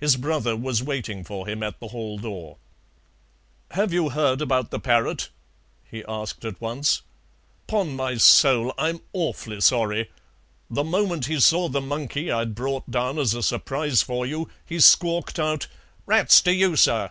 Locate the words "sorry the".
9.60-10.82